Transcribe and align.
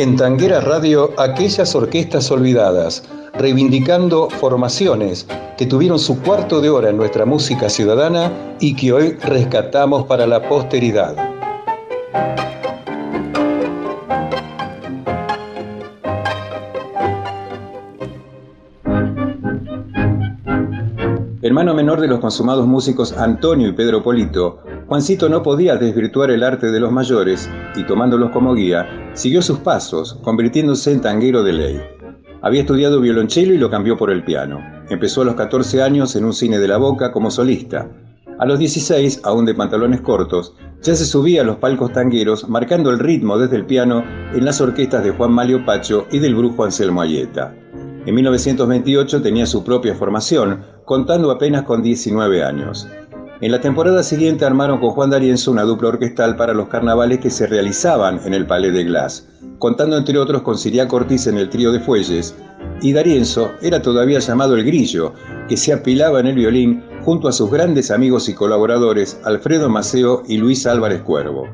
En 0.00 0.16
Tanguera 0.16 0.62
Radio, 0.62 1.10
aquellas 1.18 1.74
orquestas 1.74 2.30
olvidadas, 2.30 3.02
reivindicando 3.34 4.30
formaciones 4.30 5.26
que 5.58 5.66
tuvieron 5.66 5.98
su 5.98 6.22
cuarto 6.22 6.62
de 6.62 6.70
hora 6.70 6.88
en 6.88 6.96
nuestra 6.96 7.26
música 7.26 7.68
ciudadana 7.68 8.32
y 8.60 8.76
que 8.76 8.94
hoy 8.94 9.10
rescatamos 9.22 10.06
para 10.06 10.26
la 10.26 10.48
posteridad. 10.48 11.14
Hermano 21.42 21.74
menor 21.74 22.00
de 22.00 22.08
los 22.08 22.20
consumados 22.20 22.66
músicos 22.66 23.12
Antonio 23.12 23.68
y 23.68 23.72
Pedro 23.72 24.02
Polito, 24.02 24.60
Juancito 24.90 25.28
no 25.28 25.40
podía 25.44 25.76
desvirtuar 25.76 26.32
el 26.32 26.42
arte 26.42 26.72
de 26.72 26.80
los 26.80 26.90
mayores 26.90 27.48
y 27.76 27.84
tomándolos 27.84 28.32
como 28.32 28.56
guía, 28.56 29.12
siguió 29.14 29.40
sus 29.40 29.60
pasos, 29.60 30.18
convirtiéndose 30.24 30.90
en 30.90 31.00
tanguero 31.00 31.44
de 31.44 31.52
ley. 31.52 31.80
Había 32.42 32.62
estudiado 32.62 33.00
violonchelo 33.00 33.54
y 33.54 33.58
lo 33.58 33.70
cambió 33.70 33.96
por 33.96 34.10
el 34.10 34.24
piano. 34.24 34.58
Empezó 34.88 35.22
a 35.22 35.26
los 35.26 35.36
14 35.36 35.80
años 35.80 36.16
en 36.16 36.24
un 36.24 36.32
cine 36.32 36.58
de 36.58 36.66
la 36.66 36.76
boca 36.76 37.12
como 37.12 37.30
solista. 37.30 37.88
A 38.36 38.44
los 38.46 38.58
16, 38.58 39.20
aún 39.22 39.44
de 39.44 39.54
pantalones 39.54 40.00
cortos, 40.00 40.56
ya 40.82 40.96
se 40.96 41.06
subía 41.06 41.42
a 41.42 41.44
los 41.44 41.58
palcos 41.58 41.92
tangueros 41.92 42.48
marcando 42.48 42.90
el 42.90 42.98
ritmo 42.98 43.38
desde 43.38 43.54
el 43.54 43.66
piano 43.66 44.02
en 44.34 44.44
las 44.44 44.60
orquestas 44.60 45.04
de 45.04 45.12
Juan 45.12 45.30
Malio 45.30 45.64
Pacho 45.64 46.08
y 46.10 46.18
del 46.18 46.34
brujo 46.34 46.64
Anselmo 46.64 47.00
Ayeta. 47.00 47.54
En 48.06 48.12
1928 48.12 49.22
tenía 49.22 49.46
su 49.46 49.62
propia 49.62 49.94
formación, 49.94 50.64
contando 50.84 51.30
apenas 51.30 51.62
con 51.62 51.80
19 51.80 52.42
años. 52.42 52.88
En 53.42 53.52
la 53.52 53.60
temporada 53.62 54.02
siguiente 54.02 54.44
armaron 54.44 54.80
con 54.80 54.90
Juan 54.90 55.08
D'Arienzo 55.08 55.50
una 55.50 55.62
dupla 55.62 55.88
orquestal 55.88 56.36
para 56.36 56.52
los 56.52 56.68
carnavales 56.68 57.20
que 57.20 57.30
se 57.30 57.46
realizaban 57.46 58.20
en 58.26 58.34
el 58.34 58.46
Palais 58.46 58.74
de 58.74 58.84
Glass, 58.84 59.26
contando 59.58 59.96
entre 59.96 60.18
otros 60.18 60.42
con 60.42 60.58
Siria 60.58 60.86
Ortiz 60.90 61.26
en 61.26 61.38
el 61.38 61.48
trío 61.48 61.72
de 61.72 61.80
Fuelles, 61.80 62.34
y 62.82 62.92
D'Arienzo 62.92 63.52
era 63.62 63.80
todavía 63.80 64.18
llamado 64.18 64.56
el 64.56 64.64
Grillo, 64.64 65.14
que 65.48 65.56
se 65.56 65.72
apilaba 65.72 66.20
en 66.20 66.26
el 66.26 66.34
violín 66.34 66.84
junto 67.02 67.28
a 67.28 67.32
sus 67.32 67.50
grandes 67.50 67.90
amigos 67.90 68.28
y 68.28 68.34
colaboradores 68.34 69.18
Alfredo 69.24 69.70
Maceo 69.70 70.22
y 70.28 70.36
Luis 70.36 70.66
Álvarez 70.66 71.00
Cuervo. 71.00 71.48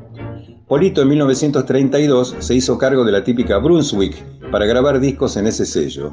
Polito 0.67 1.01
en 1.01 1.07
1932 1.07 2.35
se 2.39 2.53
hizo 2.53 2.77
cargo 2.77 3.05
de 3.05 3.13
la 3.13 3.23
típica 3.23 3.59
Brunswick 3.59 4.21
para 4.51 4.65
grabar 4.65 4.99
discos 4.99 5.37
en 5.37 5.47
ese 5.47 5.65
sello. 5.65 6.11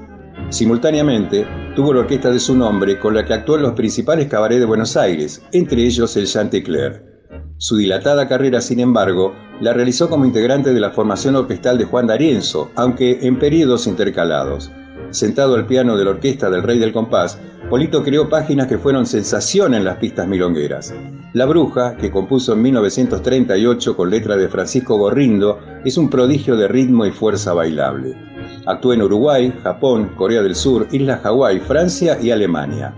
Simultáneamente, 0.50 1.44
tuvo 1.74 1.92
la 1.92 2.00
orquesta 2.00 2.30
de 2.30 2.38
su 2.38 2.56
nombre 2.56 2.98
con 2.98 3.14
la 3.14 3.24
que 3.24 3.34
actuó 3.34 3.56
en 3.56 3.62
los 3.62 3.72
principales 3.72 4.28
cabarets 4.28 4.60
de 4.60 4.66
Buenos 4.66 4.96
Aires, 4.96 5.42
entre 5.52 5.84
ellos 5.84 6.16
el 6.16 6.26
Chantecler. 6.26 7.14
Su 7.58 7.76
dilatada 7.76 8.28
carrera, 8.28 8.60
sin 8.60 8.80
embargo, 8.80 9.34
la 9.60 9.72
realizó 9.72 10.08
como 10.08 10.24
integrante 10.24 10.72
de 10.72 10.80
la 10.80 10.90
formación 10.90 11.36
orquestal 11.36 11.78
de 11.78 11.84
Juan 11.84 12.06
D'Arienzo, 12.06 12.70
aunque 12.76 13.26
en 13.26 13.38
periodos 13.38 13.86
intercalados. 13.86 14.70
Sentado 15.10 15.54
al 15.54 15.66
piano 15.66 15.96
de 15.96 16.04
la 16.04 16.10
orquesta 16.10 16.50
del 16.50 16.62
Rey 16.62 16.78
del 16.78 16.92
Compás, 16.92 17.38
Polito 17.70 18.02
creó 18.02 18.28
páginas 18.28 18.66
que 18.66 18.78
fueron 18.78 19.06
sensación 19.06 19.74
en 19.74 19.84
las 19.84 19.96
pistas 19.96 20.28
milongueras. 20.28 20.94
La 21.32 21.46
Bruja, 21.46 21.96
que 21.96 22.10
compuso 22.10 22.52
en 22.52 22.62
1938 22.62 23.96
con 23.96 24.10
letra 24.10 24.36
de 24.36 24.48
Francisco 24.48 24.96
Gorrindo, 24.96 25.58
es 25.84 25.96
un 25.96 26.10
prodigio 26.10 26.56
de 26.56 26.68
ritmo 26.68 27.06
y 27.06 27.10
fuerza 27.10 27.54
bailable. 27.54 28.33
Actuó 28.66 28.92
en 28.92 29.02
Uruguay, 29.02 29.52
Japón, 29.62 30.10
Corea 30.16 30.42
del 30.42 30.54
Sur, 30.54 30.86
Islas 30.90 31.20
Hawái, 31.22 31.60
Francia 31.60 32.18
y 32.20 32.30
Alemania. 32.30 32.94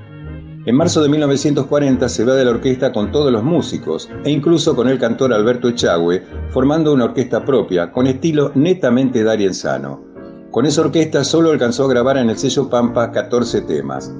En 0.66 0.74
marzo 0.74 1.00
de 1.00 1.08
1940 1.08 2.08
se 2.08 2.24
va 2.24 2.34
de 2.34 2.44
la 2.44 2.50
orquesta 2.50 2.92
con 2.92 3.12
todos 3.12 3.30
los 3.30 3.44
músicos 3.44 4.08
e 4.24 4.30
incluso 4.30 4.74
con 4.74 4.88
el 4.88 4.98
cantor 4.98 5.32
Alberto 5.32 5.68
Echagüe, 5.68 6.24
formando 6.50 6.92
una 6.92 7.04
orquesta 7.04 7.44
propia 7.44 7.92
con 7.92 8.08
estilo 8.08 8.50
netamente 8.56 9.22
darienzano. 9.22 10.02
Con 10.50 10.66
esa 10.66 10.80
orquesta 10.80 11.22
solo 11.22 11.50
alcanzó 11.50 11.84
a 11.84 11.88
grabar 11.88 12.16
en 12.16 12.30
el 12.30 12.36
sello 12.36 12.68
Pampa 12.68 13.12
14 13.12 13.60
temas. 13.60 14.12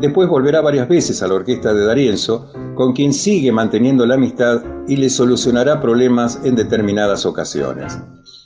Después 0.00 0.28
volverá 0.28 0.60
varias 0.60 0.88
veces 0.88 1.22
a 1.22 1.28
la 1.28 1.34
orquesta 1.34 1.72
de 1.72 1.86
Darienzo, 1.86 2.50
con 2.74 2.92
quien 2.92 3.14
sigue 3.14 3.52
manteniendo 3.52 4.04
la 4.04 4.16
amistad 4.16 4.62
y 4.86 4.96
le 4.96 5.08
solucionará 5.08 5.80
problemas 5.80 6.40
en 6.44 6.56
determinadas 6.56 7.24
ocasiones. 7.24 7.98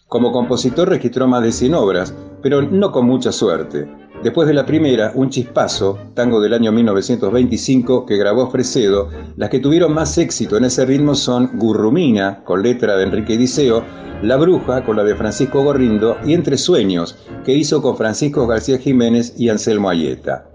Como 0.08 0.32
compositor 0.32 0.88
registró 0.88 1.28
más 1.28 1.42
de 1.42 1.52
100 1.52 1.74
obras, 1.74 2.14
pero 2.42 2.62
no 2.62 2.90
con 2.92 3.04
mucha 3.04 3.30
suerte. 3.30 3.86
Después 4.22 4.48
de 4.48 4.54
la 4.54 4.64
primera, 4.64 5.12
Un 5.14 5.28
Chispazo, 5.28 5.98
tango 6.14 6.40
del 6.40 6.54
año 6.54 6.72
1925 6.72 8.06
que 8.06 8.16
grabó 8.16 8.50
Fresedo, 8.50 9.10
las 9.36 9.50
que 9.50 9.60
tuvieron 9.60 9.92
más 9.92 10.16
éxito 10.16 10.56
en 10.56 10.64
ese 10.64 10.86
ritmo 10.86 11.14
son 11.14 11.58
Gurrumina, 11.58 12.42
con 12.42 12.62
letra 12.62 12.96
de 12.96 13.04
Enrique 13.04 13.36
Diceo, 13.36 13.84
La 14.22 14.38
Bruja, 14.38 14.82
con 14.82 14.96
la 14.96 15.04
de 15.04 15.14
Francisco 15.14 15.62
Gorrindo, 15.62 16.16
y 16.24 16.32
Entre 16.32 16.56
Sueños, 16.56 17.18
que 17.44 17.52
hizo 17.52 17.82
con 17.82 17.98
Francisco 17.98 18.46
García 18.46 18.78
Jiménez 18.78 19.34
y 19.36 19.50
Anselmo 19.50 19.90
Ayeta. 19.90 20.48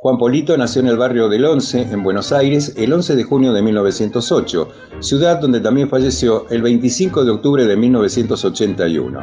Juan 0.00 0.16
Polito 0.16 0.56
nació 0.56 0.80
en 0.80 0.86
el 0.86 0.96
barrio 0.96 1.28
del 1.28 1.44
Once, 1.44 1.82
en 1.82 2.04
Buenos 2.04 2.30
Aires, 2.30 2.72
el 2.76 2.92
11 2.92 3.16
de 3.16 3.24
junio 3.24 3.52
de 3.52 3.62
1908, 3.62 4.68
ciudad 5.00 5.40
donde 5.40 5.58
también 5.58 5.88
falleció 5.88 6.46
el 6.50 6.62
25 6.62 7.24
de 7.24 7.32
octubre 7.32 7.66
de 7.66 7.76
1981. 7.76 9.20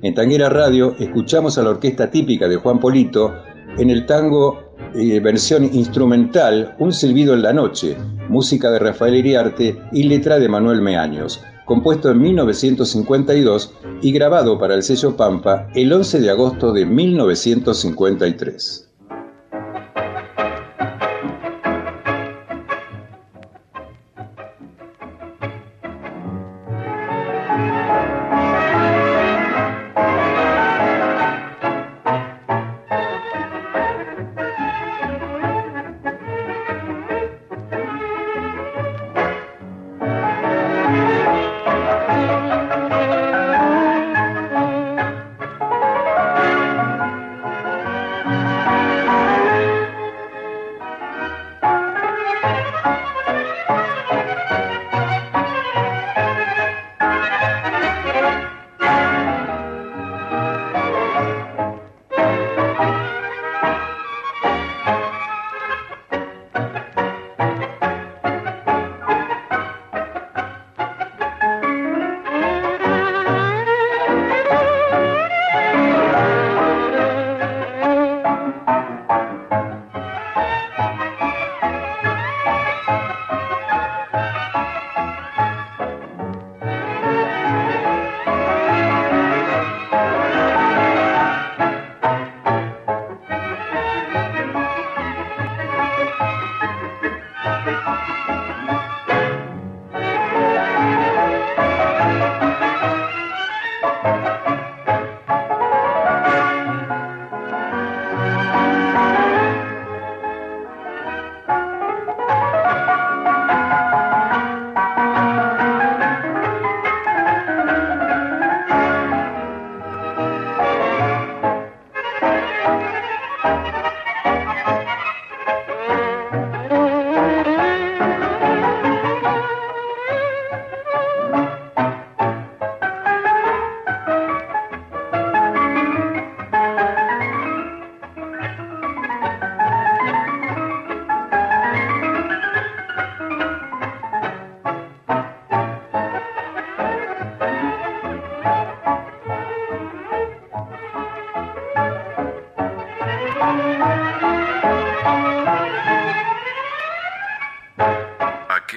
En 0.00 0.14
Tanguera 0.14 0.48
Radio 0.48 0.94
escuchamos 0.98 1.58
a 1.58 1.62
la 1.62 1.68
orquesta 1.68 2.10
típica 2.10 2.48
de 2.48 2.56
Juan 2.56 2.80
Polito 2.80 3.34
en 3.76 3.90
el 3.90 4.06
tango 4.06 4.72
eh, 4.94 5.20
versión 5.20 5.68
instrumental 5.74 6.74
Un 6.78 6.94
silbido 6.94 7.34
en 7.34 7.42
la 7.42 7.52
noche, 7.52 7.94
música 8.30 8.70
de 8.70 8.78
Rafael 8.78 9.16
Iriarte 9.16 9.76
y 9.92 10.04
letra 10.04 10.38
de 10.38 10.48
Manuel 10.48 10.80
Meaños, 10.80 11.42
compuesto 11.66 12.10
en 12.10 12.22
1952 12.22 13.74
y 14.00 14.10
grabado 14.10 14.58
para 14.58 14.74
el 14.74 14.84
sello 14.84 15.18
Pampa 15.18 15.68
el 15.74 15.92
11 15.92 16.20
de 16.20 16.30
agosto 16.30 16.72
de 16.72 16.86
1953. 16.86 18.84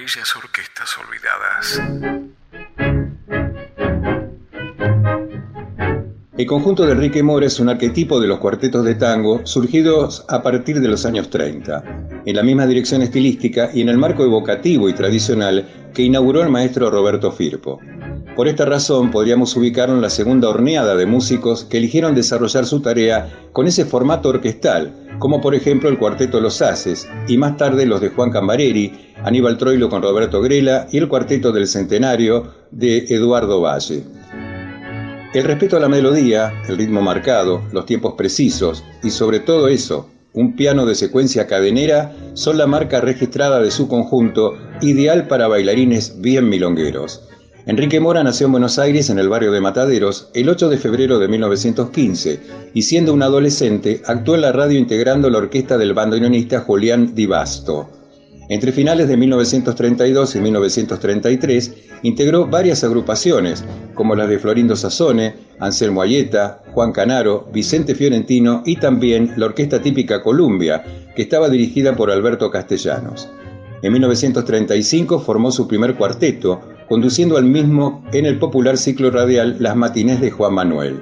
Aquellas 0.08 0.36
orquestas 0.36 0.88
olvidadas. 0.96 1.82
El 6.38 6.46
conjunto 6.46 6.86
de 6.86 6.92
Enrique 6.92 7.22
Mora 7.22 7.44
es 7.44 7.60
un 7.60 7.68
arquetipo 7.68 8.18
de 8.18 8.26
los 8.26 8.38
cuartetos 8.38 8.86
de 8.86 8.94
tango 8.94 9.44
surgidos 9.44 10.24
a 10.28 10.42
partir 10.42 10.80
de 10.80 10.88
los 10.88 11.04
años 11.04 11.28
30, 11.28 11.82
en 12.24 12.36
la 12.36 12.42
misma 12.42 12.66
dirección 12.66 13.02
estilística 13.02 13.70
y 13.74 13.82
en 13.82 13.90
el 13.90 13.98
marco 13.98 14.24
evocativo 14.24 14.88
y 14.88 14.94
tradicional 14.94 15.68
que 15.92 16.02
inauguró 16.02 16.42
el 16.42 16.48
maestro 16.48 16.90
Roberto 16.90 17.30
Firpo. 17.30 17.78
Por 18.38 18.46
esta 18.46 18.64
razón 18.64 19.10
podríamos 19.10 19.56
ubicarlo 19.56 19.96
en 19.96 20.00
la 20.00 20.10
segunda 20.10 20.48
horneada 20.48 20.94
de 20.94 21.06
músicos 21.06 21.64
que 21.64 21.78
eligieron 21.78 22.14
desarrollar 22.14 22.66
su 22.66 22.78
tarea 22.78 23.48
con 23.52 23.66
ese 23.66 23.84
formato 23.84 24.28
orquestal, 24.28 25.08
como 25.18 25.40
por 25.40 25.56
ejemplo 25.56 25.88
el 25.88 25.98
Cuarteto 25.98 26.38
Los 26.40 26.62
Haces, 26.62 27.08
y 27.26 27.36
más 27.36 27.56
tarde 27.56 27.84
los 27.84 28.00
de 28.00 28.10
Juan 28.10 28.30
Cambareri, 28.30 29.12
Aníbal 29.24 29.58
Troilo 29.58 29.88
con 29.88 30.02
Roberto 30.02 30.40
Grela 30.40 30.86
y 30.92 30.98
el 30.98 31.08
Cuarteto 31.08 31.50
del 31.50 31.66
Centenario 31.66 32.46
de 32.70 33.06
Eduardo 33.08 33.60
Valle. 33.60 34.04
El 35.34 35.42
respeto 35.42 35.76
a 35.76 35.80
la 35.80 35.88
melodía, 35.88 36.62
el 36.68 36.78
ritmo 36.78 37.02
marcado, 37.02 37.64
los 37.72 37.86
tiempos 37.86 38.14
precisos 38.16 38.84
y 39.02 39.10
sobre 39.10 39.40
todo 39.40 39.66
eso, 39.66 40.10
un 40.32 40.54
piano 40.54 40.86
de 40.86 40.94
secuencia 40.94 41.48
cadenera, 41.48 42.14
son 42.34 42.56
la 42.56 42.68
marca 42.68 43.00
registrada 43.00 43.60
de 43.60 43.72
su 43.72 43.88
conjunto, 43.88 44.56
ideal 44.80 45.26
para 45.26 45.48
bailarines 45.48 46.20
bien 46.20 46.48
milongueros. 46.48 47.28
Enrique 47.68 48.00
Mora 48.00 48.24
nació 48.24 48.46
en 48.46 48.52
Buenos 48.52 48.78
Aires 48.78 49.10
en 49.10 49.18
el 49.18 49.28
barrio 49.28 49.52
de 49.52 49.60
Mataderos 49.60 50.30
el 50.32 50.48
8 50.48 50.70
de 50.70 50.78
febrero 50.78 51.18
de 51.18 51.28
1915 51.28 52.40
y 52.72 52.80
siendo 52.80 53.12
un 53.12 53.22
adolescente 53.22 54.00
actuó 54.06 54.36
en 54.36 54.40
la 54.40 54.52
radio 54.52 54.78
integrando 54.78 55.28
la 55.28 55.36
orquesta 55.36 55.76
del 55.76 55.92
bandoneonista 55.92 56.60
Julián 56.60 57.14
Di 57.14 57.26
Basto. 57.26 57.90
Entre 58.48 58.72
finales 58.72 59.06
de 59.06 59.18
1932 59.18 60.36
y 60.36 60.40
1933 60.40 61.74
integró 62.04 62.46
varias 62.46 62.84
agrupaciones, 62.84 63.62
como 63.92 64.14
las 64.14 64.30
de 64.30 64.38
Florindo 64.38 64.74
Sassone, 64.74 65.34
Anselmo 65.60 66.00
Ayeta, 66.00 66.62
Juan 66.72 66.92
Canaro, 66.92 67.50
Vicente 67.52 67.94
Fiorentino 67.94 68.62
y 68.64 68.76
también 68.76 69.34
la 69.36 69.44
Orquesta 69.44 69.82
Típica 69.82 70.22
Columbia, 70.22 70.82
que 71.14 71.20
estaba 71.20 71.50
dirigida 71.50 71.94
por 71.94 72.10
Alberto 72.10 72.50
Castellanos. 72.50 73.28
En 73.82 73.92
1935 73.92 75.20
formó 75.20 75.52
su 75.52 75.68
primer 75.68 75.96
cuarteto, 75.96 76.62
conduciendo 76.88 77.36
al 77.36 77.44
mismo 77.44 78.02
en 78.12 78.26
el 78.26 78.38
popular 78.38 78.78
ciclo 78.78 79.10
radial 79.10 79.56
Las 79.58 79.76
Matinés 79.76 80.20
de 80.20 80.30
Juan 80.30 80.54
Manuel. 80.54 81.00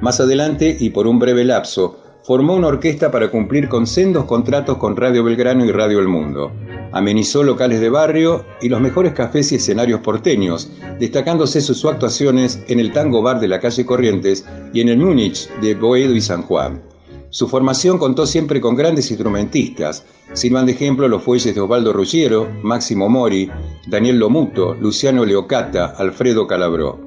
Más 0.00 0.20
adelante, 0.20 0.76
y 0.78 0.90
por 0.90 1.06
un 1.06 1.18
breve 1.18 1.44
lapso, 1.44 1.98
formó 2.24 2.54
una 2.54 2.68
orquesta 2.68 3.10
para 3.10 3.30
cumplir 3.30 3.68
con 3.68 3.86
sendos 3.86 4.24
contratos 4.24 4.78
con 4.78 4.96
Radio 4.96 5.24
Belgrano 5.24 5.64
y 5.64 5.72
Radio 5.72 6.00
El 6.00 6.08
Mundo. 6.08 6.52
Amenizó 6.92 7.42
locales 7.42 7.80
de 7.80 7.88
barrio 7.88 8.44
y 8.60 8.68
los 8.68 8.80
mejores 8.80 9.12
cafés 9.12 9.52
y 9.52 9.56
escenarios 9.56 10.00
porteños, 10.00 10.70
destacándose 10.98 11.60
sus 11.60 11.84
actuaciones 11.84 12.62
en 12.68 12.80
el 12.80 12.92
Tango 12.92 13.22
Bar 13.22 13.40
de 13.40 13.48
la 13.48 13.60
calle 13.60 13.86
Corrientes 13.86 14.44
y 14.72 14.80
en 14.80 14.88
el 14.88 14.98
Múnich 14.98 15.48
de 15.60 15.74
Boedo 15.74 16.14
y 16.14 16.20
San 16.20 16.42
Juan. 16.42 16.91
Su 17.32 17.48
formación 17.48 17.96
contó 17.96 18.26
siempre 18.26 18.60
con 18.60 18.76
grandes 18.76 19.10
instrumentistas, 19.10 20.04
sirvan 20.34 20.66
de 20.66 20.72
ejemplo 20.72 21.08
los 21.08 21.22
fuelles 21.22 21.54
de 21.54 21.62
Osvaldo 21.62 21.94
Ruggiero, 21.94 22.46
Máximo 22.62 23.08
Mori, 23.08 23.50
Daniel 23.86 24.18
Lomuto, 24.18 24.74
Luciano 24.74 25.24
Leocata, 25.24 25.94
Alfredo 25.96 26.46
Calabró. 26.46 27.00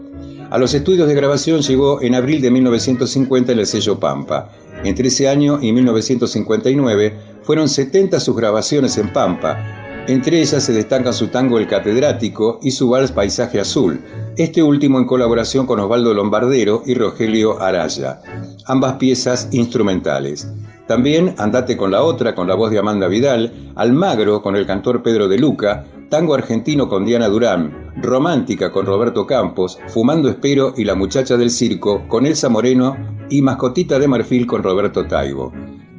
A 0.50 0.58
los 0.58 0.74
estudios 0.74 1.08
de 1.08 1.14
grabación 1.14 1.62
llegó 1.62 2.02
en 2.02 2.16
abril 2.16 2.42
de 2.42 2.50
1950 2.50 3.52
en 3.52 3.60
el 3.60 3.68
sello 3.68 4.00
Pampa, 4.00 4.50
entre 4.84 5.10
ese 5.10 5.30
año 5.30 5.60
y 5.62 5.72
1959 5.72 7.14
fueron 7.44 7.70
70 7.70 8.20
sus 8.20 8.36
grabaciones 8.36 8.98
en 8.98 9.14
Pampa. 9.14 9.85
Entre 10.08 10.40
ellas 10.40 10.64
se 10.64 10.72
destacan 10.72 11.14
su 11.16 11.30
tango 11.30 11.58
El 11.58 11.68
Catedrático 11.68 12.60
y 12.62 12.70
su 12.70 12.90
vals 12.90 13.12
Paisaje 13.12 13.60
Azul, 13.60 14.00
este 14.38 14.62
último 14.62 15.00
en 15.00 15.06
colaboración 15.06 15.66
con 15.66 15.80
Osvaldo 15.80 16.14
Lombardero 16.14 16.84
y 16.86 16.94
Rogelio 16.94 17.60
Araya, 17.60 18.22
ambas 18.68 18.98
piezas 18.98 19.48
instrumentales. 19.52 20.48
También 20.88 21.34
Andate 21.40 21.76
con 21.76 21.90
la 21.90 22.04
otra 22.04 22.36
con 22.36 22.48
la 22.48 22.54
voz 22.54 22.70
de 22.70 22.78
Amanda 22.78 23.08
Vidal, 23.08 23.52
Almagro 23.74 24.44
con 24.44 24.56
el 24.56 24.68
cantor 24.68 25.02
Pedro 25.02 25.28
de 25.28 25.40
Luca, 25.40 25.86
Tango 26.10 26.36
argentino 26.36 26.88
con 26.88 27.04
Diana 27.04 27.28
Durán, 27.28 27.92
Romántica 27.98 28.72
con 28.72 28.86
Roberto 28.86 29.26
Campos, 29.26 29.80
Fumando 29.88 30.30
Espero 30.30 30.76
y 30.78 30.84
La 30.84 30.94
muchacha 30.94 31.36
del 31.36 31.50
circo 31.50 32.08
con 32.08 32.28
Elsa 32.28 32.48
Moreno 32.48 32.96
y 33.32 33.42
Mascotita 33.42 33.98
de 33.98 34.08
Marfil 34.08 34.46
con 34.46 34.62
Roberto 34.62 35.08
Taibo. 35.08 35.52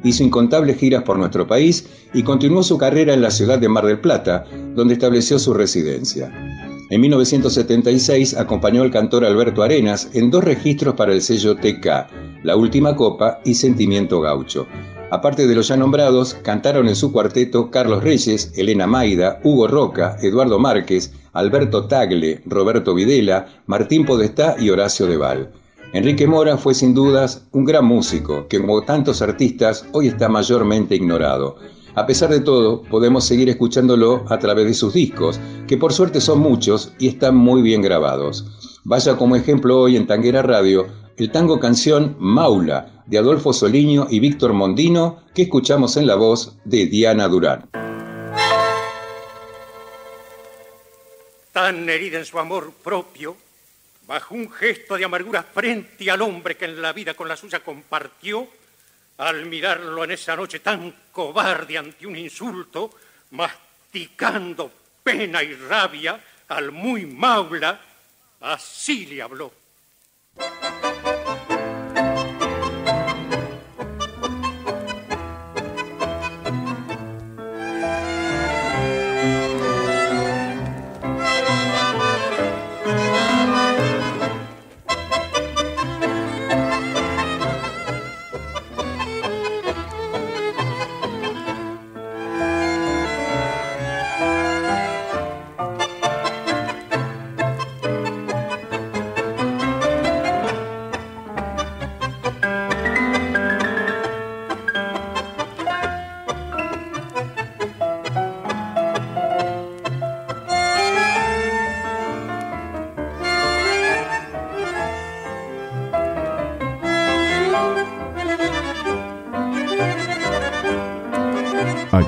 Hizo 0.05 0.23
incontables 0.23 0.79
giras 0.79 1.03
por 1.03 1.19
nuestro 1.19 1.47
país 1.47 1.87
y 2.15 2.23
continuó 2.23 2.63
su 2.63 2.79
carrera 2.79 3.15
en 3.15 3.23
la 3.23 3.31
ciudad 3.31 3.59
de 3.59 3.69
Mar 3.69 3.87
del 3.87 4.01
Plata, 4.01 4.45
donde 4.75 4.95
estableció 4.95 5.39
su 5.39 5.55
residencia. 5.55 6.33
En 6.89 7.01
1976 7.01 8.37
acompañó 8.37 8.83
al 8.83 8.93
cantor 8.93 9.25
Alberto 9.25 9.65
Arenas 9.65 10.09
en 10.15 10.31
dos 10.31 10.45
registros 10.45 10.95
para 10.95 11.13
el 11.13 11.21
sello 11.21 11.57
TK, 11.57 12.45
La 12.45 12.55
Última 12.55 12.95
Copa 12.95 13.41
y 13.45 13.55
Sentimiento 13.55 14.21
Gaucho. 14.21 14.69
Aparte 15.11 15.47
de 15.47 15.55
los 15.55 15.69
ya 15.69 15.77
nombrados, 15.77 16.35
cantaron 16.35 16.89
en 16.89 16.95
su 16.97 17.11
cuarteto 17.11 17.71
Carlos 17.71 18.05
Reyes, 18.05 18.53
Elena 18.57 18.87
Maida, 18.87 19.41
Hugo 19.43 19.67
Roca, 19.67 20.17
Eduardo 20.21 20.59
Márquez, 20.59 21.13
Alberto 21.33 21.87
Tagle, 21.87 22.43
Roberto 22.45 22.95
Videla, 22.95 23.47
Martín 23.67 24.05
Podestá 24.05 24.57
y 24.59 24.71
Horacio 24.71 25.07
Deval. 25.07 25.51
Enrique 25.93 26.27
Mora 26.27 26.59
fue 26.59 26.75
sin 26.75 26.95
dudas 26.95 27.47
un 27.53 27.65
gran 27.65 27.85
músico 27.85 28.47
que 28.49 28.61
como 28.61 28.83
tantos 28.83 29.23
artistas 29.23 29.87
hoy 29.93 30.09
está 30.09 30.29
mayormente 30.29 30.95
ignorado. 30.95 31.57
A 31.95 32.05
pesar 32.05 32.29
de 32.29 32.41
todo, 32.41 32.83
podemos 32.83 33.25
seguir 33.25 33.49
escuchándolo 33.49 34.25
a 34.29 34.39
través 34.39 34.67
de 34.67 34.75
sus 34.75 34.93
discos, 34.93 35.41
que 35.67 35.79
por 35.79 35.93
suerte 35.93 36.21
son 36.21 36.41
muchos 36.41 36.93
y 36.99 37.09
están 37.09 37.37
muy 37.37 37.63
bien 37.63 37.81
grabados. 37.81 38.45
Vaya 38.85 39.17
como 39.17 39.37
ejemplo 39.37 39.81
hoy 39.81 39.97
en 39.97 40.07
Tanguera 40.07 40.43
Radio 40.43 40.87
el 41.17 41.31
tango 41.33 41.59
canción 41.59 42.15
Maula 42.19 43.03
de 43.07 43.19
Adolfo 43.19 43.53
Soliño 43.53 44.07
y 44.11 44.21
Víctor 44.21 44.53
Mondino 44.53 45.23
que 45.35 45.43
escuchamos 45.43 45.97
en 45.97 46.07
la 46.07 46.17
voz 46.17 46.59
de 46.65 46.87
Diana 46.87 47.29
Durán. 47.29 47.71
Tan 51.53 51.89
herida 51.89 52.19
en 52.19 52.27
su 52.27 52.39
amor 52.39 52.71
propio, 52.85 53.35
bajo 54.07 54.35
un 54.35 54.51
gesto 54.51 54.97
de 54.97 55.05
amargura 55.05 55.43
frente 55.43 56.11
al 56.11 56.23
hombre 56.23 56.57
que 56.57 56.67
en 56.67 56.81
la 56.81 56.93
vida 56.93 57.15
con 57.15 57.29
la 57.29 57.37
suya 57.37 57.61
compartió, 57.61 58.49
al 59.19 59.47
mirarlo 59.47 60.05
en 60.05 60.13
esa 60.13 60.37
noche 60.37 60.61
tan 60.61 60.95
cobarde 61.11 61.79
ante 61.79 62.07
un 62.07 62.17
insulto, 62.17 62.91
masticando 63.31 64.71
pena 65.03 65.43
y 65.43 65.55
rabia 65.55 66.21
al 66.49 66.71
muy 66.71 67.07
maula, 67.07 67.81
así 68.41 69.07
le 69.07 69.23
habló. 69.23 69.53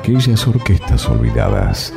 Aquellas 0.09 0.47
orquestas 0.47 1.07
olvidadas. 1.07 1.93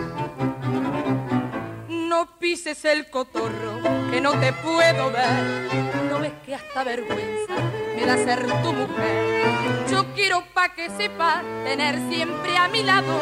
No 1.87 2.37
pises 2.39 2.83
el 2.83 3.09
cotorro, 3.09 3.79
que 4.11 4.19
no 4.19 4.31
te 4.33 4.51
puedo 4.51 5.11
ver. 5.11 5.69
No 6.09 6.19
ves 6.19 6.33
que 6.45 6.55
hasta 6.55 6.83
vergüenza 6.83 7.55
me 7.95 8.05
da 8.05 8.17
ser 8.17 8.45
tu 8.63 8.73
mujer. 8.73 9.85
Yo 9.89 10.13
quiero 10.13 10.43
pa' 10.53 10.73
que 10.75 10.89
sepas 10.89 11.41
tener 11.63 11.99
siempre 12.09 12.57
a 12.57 12.67
mi 12.67 12.83
lado 12.83 13.17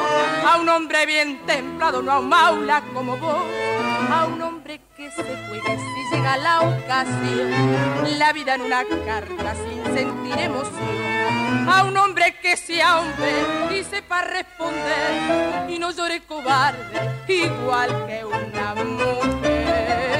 a 0.47 0.57
un 0.57 0.67
hombre 0.67 1.05
bien 1.05 1.39
templado, 1.45 2.01
no 2.01 2.11
a 2.11 2.19
un 2.19 2.29
maula 2.29 2.83
como 2.91 3.15
vos, 3.17 3.43
a 4.11 4.25
un 4.25 4.41
hombre 4.41 4.81
que 4.97 5.11
se 5.11 5.23
juegue 5.23 5.77
si 5.77 6.15
llega 6.15 6.37
la 6.37 6.61
ocasión, 6.61 8.17
la 8.17 8.33
vida 8.33 8.55
en 8.55 8.61
una 8.61 8.83
carta 9.05 9.53
sin 9.53 9.83
sentir 9.95 10.39
emoción. 10.39 11.08
A 11.67 11.83
un 11.83 11.97
hombre 11.97 12.35
que 12.41 12.57
sea 12.57 12.99
hombre 12.99 13.31
y 13.77 13.83
sepa 13.83 14.21
responder. 14.23 15.69
Y 15.69 15.79
no 15.79 15.91
llore 15.91 16.21
cobarde, 16.21 17.25
igual 17.27 18.07
que 18.07 18.25
una 18.25 18.75
mujer. 18.75 20.11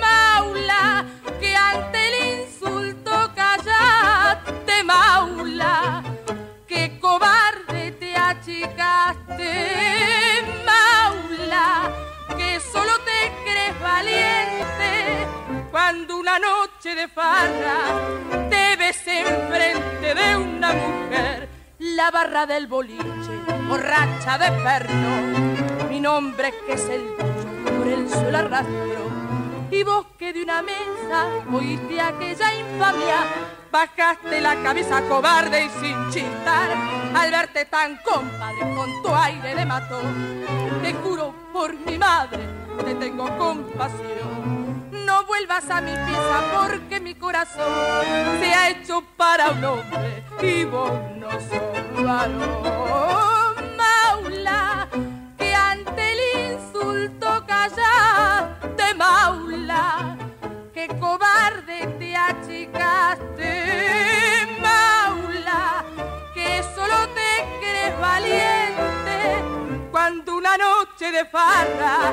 Maula, 0.00 1.04
que 1.40 1.56
ante 1.56 1.98
el 2.08 2.14
insulto 2.40 3.32
callate, 3.34 4.84
Maula, 4.84 6.02
que 6.66 6.98
cobarde 7.00 7.92
te 7.92 8.16
achicaste. 8.16 9.24
Solo 12.72 12.92
te 13.04 13.32
crees 13.44 13.80
valiente 13.80 15.28
cuando 15.70 16.16
una 16.16 16.38
noche 16.40 16.94
de 16.94 17.06
farra 17.06 18.43
la 21.78 22.10
barra 22.10 22.44
del 22.46 22.66
boliche, 22.66 23.34
borracha 23.68 24.36
de 24.38 24.50
perno. 24.62 25.88
Mi 25.88 26.00
nombre 26.00 26.52
que 26.66 26.72
es 26.74 26.88
el 26.88 27.02
tuyo, 27.16 27.76
por 27.78 27.86
el 27.86 28.08
suelo 28.08 28.38
arrastro. 28.38 29.04
Y 29.70 29.82
vos 29.84 30.06
que 30.18 30.32
de 30.32 30.42
una 30.42 30.62
mesa 30.62 31.26
oíste 31.52 32.00
aquella 32.00 32.54
infamia, 32.54 33.16
bajaste 33.70 34.40
la 34.40 34.54
cabeza 34.62 35.02
cobarde 35.08 35.64
y 35.64 35.68
sin 35.80 36.10
chistar 36.10 36.70
al 37.14 37.30
verte 37.30 37.64
tan 37.64 37.96
compadre 37.98 38.74
con 38.74 39.02
tu 39.02 39.14
aire 39.14 39.54
de 39.54 39.64
matón. 39.64 40.44
Te 40.82 40.92
juro 40.94 41.34
por 41.52 41.74
mi 41.74 41.96
madre, 41.96 42.40
te 42.84 42.94
tengo 42.96 43.24
compasión. 43.38 44.33
No 45.04 45.24
vuelvas 45.26 45.68
a 45.70 45.80
mi 45.80 45.92
pieza 45.92 46.42
porque 46.52 47.00
mi 47.00 47.14
corazón 47.14 48.38
se 48.40 48.54
ha 48.54 48.70
hecho 48.70 49.02
para 49.16 49.50
un 49.50 49.64
hombre 49.64 50.24
y 50.42 50.64
vos 50.64 50.92
no 51.16 51.30
sos 51.30 52.04
varón. 52.04 53.54
Maula, 53.76 54.88
que 55.36 55.54
ante 55.54 56.12
el 56.12 56.52
insulto 56.52 57.44
callaste, 57.46 58.94
Maula, 58.96 60.16
que 60.72 60.88
cobarde 60.98 61.86
te 61.98 62.16
achicaste, 62.16 63.52
Maula, 64.60 65.84
que 66.34 66.62
solo 66.74 67.08
te 67.14 67.44
crees 67.60 67.98
valiente 68.00 69.44
cuando 69.90 70.36
una 70.36 70.56
noche 70.56 71.10
de 71.12 71.24
farra 71.26 72.12